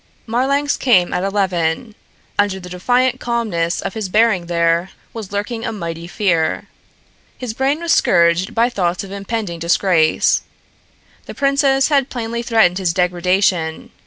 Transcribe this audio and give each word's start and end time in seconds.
Marlanx 0.25 0.77
came 0.77 1.13
at 1.13 1.23
eleven. 1.23 1.93
Under 2.39 2.59
the 2.59 2.69
defiant 2.69 3.19
calmness 3.19 3.81
of 3.81 3.93
his 3.93 4.09
bearing 4.09 4.47
there 4.47 4.89
was 5.13 5.31
lurking 5.31 5.63
a 5.63 5.71
mighty 5.71 6.07
fear. 6.07 6.65
His 7.37 7.53
brain 7.53 7.79
was 7.81 7.93
scourged 7.93 8.55
by 8.55 8.67
thoughts 8.67 9.03
of 9.03 9.11
impending 9.11 9.59
disgrace. 9.59 10.41
The 11.27 11.35
princess 11.35 11.89
had 11.89 12.09
plainly 12.09 12.41
threatened 12.41 12.79
his 12.79 12.93
degradation. 12.93 13.91